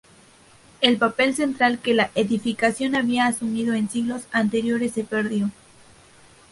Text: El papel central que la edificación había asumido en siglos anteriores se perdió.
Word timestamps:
El 0.81 0.97
papel 0.97 1.35
central 1.35 1.77
que 1.77 1.93
la 1.93 2.09
edificación 2.15 2.95
había 2.95 3.27
asumido 3.27 3.75
en 3.75 3.87
siglos 3.87 4.23
anteriores 4.31 4.93
se 4.93 5.03
perdió. 5.03 5.51